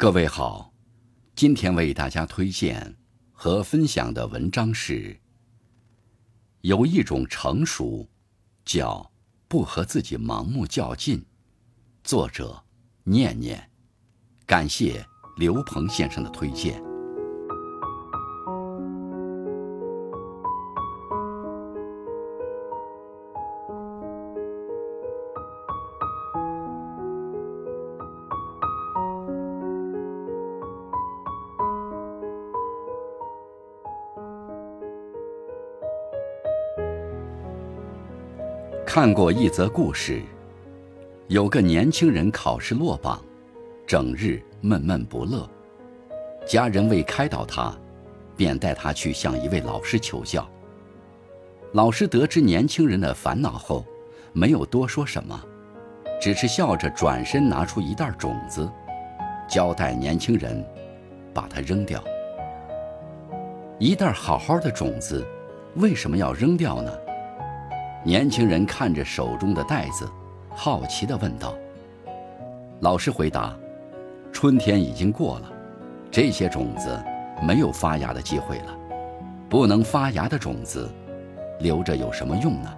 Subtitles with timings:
[0.00, 0.72] 各位好，
[1.34, 2.94] 今天为大家推荐
[3.32, 5.18] 和分享的文章是：
[6.60, 8.08] 有一种成熟，
[8.64, 9.10] 叫
[9.48, 11.26] 不和自己盲目较劲。
[12.04, 12.62] 作者：
[13.02, 13.68] 念念，
[14.46, 15.04] 感谢
[15.36, 16.80] 刘鹏先生的推荐。
[38.90, 40.22] 看过一则故事，
[41.26, 43.22] 有个年轻人考试落榜，
[43.86, 45.46] 整日闷闷不乐。
[46.46, 47.76] 家人为开导他，
[48.34, 50.48] 便带他去向一位老师求教。
[51.72, 53.84] 老师得知年轻人的烦恼后，
[54.32, 55.38] 没有多说什么，
[56.18, 58.66] 只是笑着转身拿出一袋种子，
[59.46, 60.64] 交代年轻人
[61.34, 62.02] 把它扔掉。
[63.78, 65.22] 一袋好好的种子，
[65.74, 66.90] 为什么要扔掉呢？
[68.08, 70.08] 年轻人看着手中的袋子，
[70.48, 71.54] 好奇地问道
[72.80, 73.54] ：“老师回答，
[74.32, 75.52] 春天已经过了，
[76.10, 76.98] 这些种子
[77.46, 78.74] 没有发芽的机会了。
[79.46, 80.88] 不能发芽的种子，
[81.60, 82.74] 留着有什么用呢？”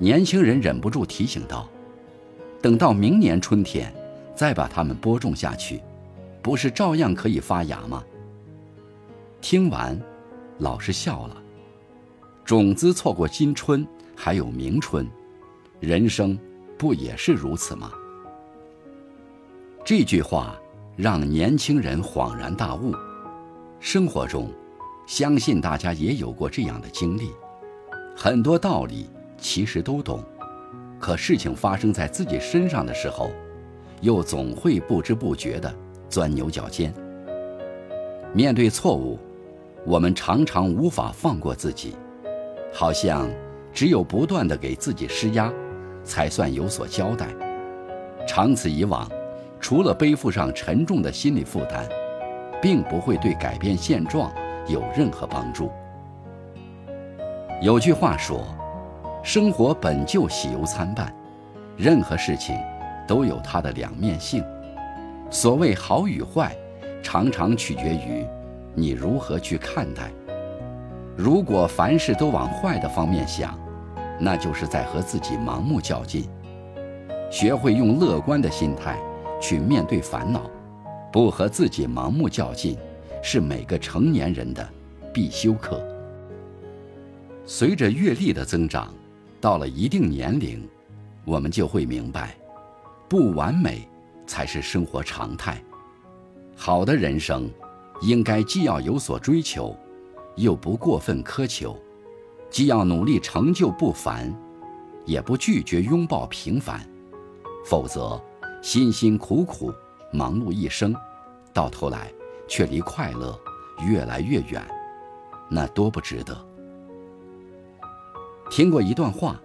[0.00, 1.68] 年轻人忍不住提醒道
[2.60, 3.94] ：“等到明年春天，
[4.34, 5.80] 再把它们播种下去，
[6.42, 8.02] 不是照样可以发芽吗？”
[9.40, 9.96] 听完，
[10.58, 11.36] 老师笑了。
[12.48, 15.06] 种子错过今春，还有明春，
[15.80, 16.38] 人生
[16.78, 17.92] 不也是如此吗？
[19.84, 20.58] 这句话
[20.96, 22.94] 让年轻人恍然大悟。
[23.80, 24.50] 生活中，
[25.06, 27.32] 相信大家也有过这样的经历。
[28.16, 30.24] 很多道理其实都懂，
[30.98, 33.30] 可事情发生在自己身上的时候，
[34.00, 35.70] 又总会不知不觉地
[36.08, 36.94] 钻牛角尖。
[38.32, 39.18] 面对错误，
[39.84, 41.94] 我们常常无法放过自己。
[42.72, 43.28] 好像
[43.72, 45.52] 只有不断的给自己施压，
[46.04, 47.26] 才算有所交代。
[48.26, 49.10] 长此以往，
[49.58, 51.88] 除了背负上沉重的心理负担，
[52.60, 54.32] 并不会对改变现状
[54.66, 55.70] 有任何帮助。
[57.60, 58.46] 有句话说
[59.24, 61.12] ：“生活本就喜忧参半，
[61.76, 62.56] 任何事情
[63.06, 64.44] 都有它的两面性。
[65.30, 66.54] 所谓好与坏，
[67.02, 68.24] 常常取决于
[68.74, 70.10] 你如何去看待。”
[71.18, 73.58] 如果凡事都往坏的方面想，
[74.20, 76.30] 那就是在和自己盲目较劲。
[77.28, 78.96] 学会用乐观的心态
[79.40, 80.48] 去面对烦恼，
[81.12, 82.78] 不和自己盲目较劲，
[83.20, 84.66] 是每个成年人的
[85.12, 85.84] 必修课。
[87.44, 88.94] 随着阅历的增长，
[89.40, 90.68] 到了一定年龄，
[91.24, 92.36] 我们就会明白，
[93.08, 93.88] 不完美
[94.24, 95.60] 才是生活常态。
[96.54, 97.50] 好的人生，
[98.02, 99.76] 应该既要有所追求。
[100.38, 101.76] 又不过分苛求，
[102.48, 104.32] 既要努力成就不凡，
[105.04, 106.80] 也不拒绝拥抱平凡，
[107.66, 108.22] 否则
[108.62, 109.72] 辛辛苦苦
[110.12, 110.94] 忙碌一生，
[111.52, 112.12] 到头来
[112.46, 113.36] 却离快乐
[113.84, 114.64] 越来越远，
[115.48, 116.46] 那多不值得。
[118.48, 119.40] 听过一段话：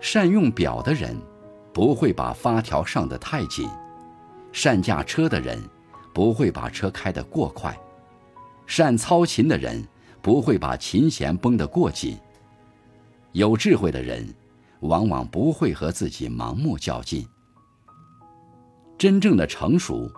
[0.00, 1.16] 善用表的人，
[1.72, 3.66] 不会把发条上的太紧；
[4.52, 5.58] 善驾车的人，
[6.12, 7.72] 不会把车开得过快；
[8.66, 9.82] 善操琴的人。
[10.22, 12.18] 不会把琴弦绷得过紧。
[13.32, 14.26] 有智慧的人，
[14.80, 17.26] 往往不会和自己盲目较劲。
[18.98, 20.10] 真正的成熟，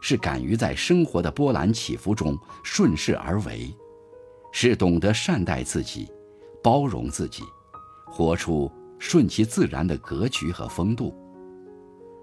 [0.00, 3.74] 是敢于在生活的波澜起伏中顺势而为，
[4.52, 6.10] 是懂得善待自己，
[6.62, 7.42] 包容自己，
[8.06, 11.14] 活出顺其自然的格局和风度。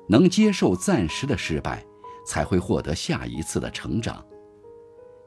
[0.09, 1.85] 能接受暂时的失败，
[2.25, 4.25] 才会获得下一次的成长。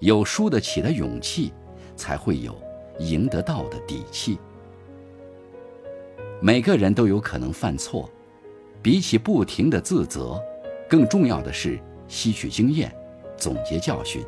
[0.01, 1.53] 有输得起的勇气。
[2.01, 2.57] 才会有
[2.99, 4.39] 赢得到的底气。
[6.41, 8.09] 每个人都有可能犯错，
[8.81, 10.43] 比起不停的自责，
[10.89, 11.79] 更重要的是
[12.09, 12.91] 吸取经验，
[13.37, 14.25] 总结教训，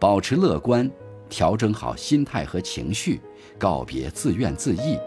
[0.00, 0.90] 保持乐观，
[1.28, 3.20] 调整好心态和情绪，
[3.56, 5.00] 告别自怨自艾，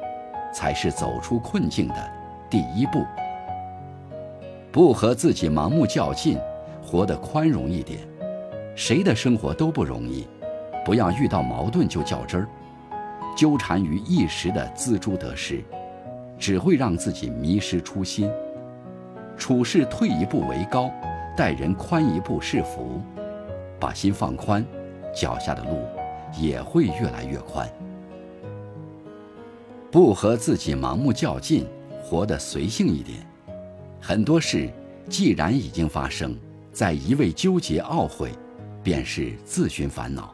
[0.53, 2.11] 才是走出困境的
[2.49, 3.03] 第一步。
[4.71, 6.39] 不和自己盲目较劲，
[6.81, 7.99] 活得宽容一点。
[8.75, 10.25] 谁的生活都不容易。
[10.85, 12.47] 不要遇到矛盾就较真儿，
[13.35, 15.63] 纠缠于一时的锱铢得失，
[16.37, 18.29] 只会让自己迷失初心。
[19.37, 20.91] 处事退一步为高，
[21.35, 23.01] 待人宽一步是福。
[23.79, 24.65] 把心放宽，
[25.13, 25.81] 脚下的路
[26.37, 27.67] 也会越来越宽。
[29.91, 31.65] 不和自己盲目较劲，
[32.03, 33.19] 活得随性一点。
[33.99, 34.69] 很多事
[35.09, 36.37] 既然已经发生，
[36.71, 38.31] 在一味纠结懊悔，
[38.83, 40.33] 便是自寻烦恼。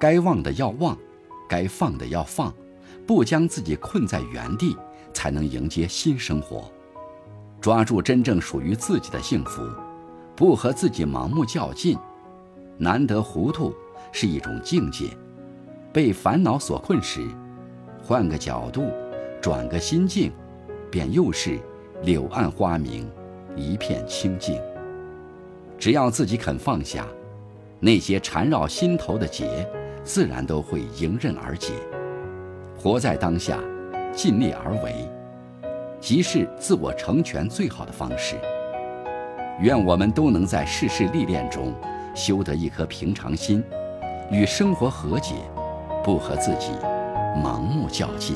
[0.00, 0.96] 该忘的要忘，
[1.46, 2.50] 该放的要放，
[3.06, 4.74] 不将自己困在原地，
[5.12, 6.72] 才能迎接新生活。
[7.60, 9.60] 抓住真正属于自己的幸福，
[10.34, 11.98] 不和自己盲目较劲。
[12.78, 13.74] 难得糊涂
[14.10, 15.10] 是一种境界。
[15.92, 17.28] 被烦恼所困时，
[18.02, 18.90] 换个角度，
[19.38, 20.32] 转个心境，
[20.90, 21.58] 便又是
[22.04, 23.06] 柳暗花明，
[23.54, 24.58] 一片清净。
[25.78, 27.06] 只要自己肯放下，
[27.80, 29.68] 那些缠绕心头的结，
[30.02, 31.72] 自然都会迎刃而解。
[32.78, 33.58] 活在当下，
[34.12, 34.94] 尽力而为。
[36.00, 38.36] 即是自我成全最好的方式。
[39.60, 41.74] 愿我们都能在世事历练中，
[42.14, 43.62] 修得一颗平常心，
[44.30, 45.34] 与生活和解，
[46.02, 46.72] 不和自己
[47.36, 48.34] 盲目较劲。